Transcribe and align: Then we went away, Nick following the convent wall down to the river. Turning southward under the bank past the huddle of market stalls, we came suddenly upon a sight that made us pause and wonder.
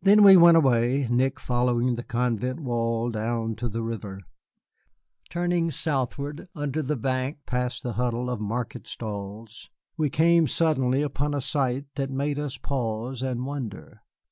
Then 0.00 0.22
we 0.22 0.36
went 0.36 0.56
away, 0.56 1.08
Nick 1.10 1.40
following 1.40 1.96
the 1.96 2.04
convent 2.04 2.60
wall 2.60 3.10
down 3.10 3.56
to 3.56 3.68
the 3.68 3.82
river. 3.82 4.20
Turning 5.28 5.72
southward 5.72 6.46
under 6.54 6.82
the 6.82 6.94
bank 6.94 7.38
past 7.46 7.82
the 7.82 7.94
huddle 7.94 8.30
of 8.30 8.40
market 8.40 8.86
stalls, 8.86 9.68
we 9.96 10.08
came 10.08 10.46
suddenly 10.46 11.02
upon 11.02 11.34
a 11.34 11.40
sight 11.40 11.86
that 11.96 12.10
made 12.12 12.38
us 12.38 12.58
pause 12.58 13.22
and 13.22 13.44
wonder. 13.44 14.04